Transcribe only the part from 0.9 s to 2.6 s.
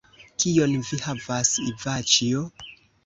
havas Ivaĉjo?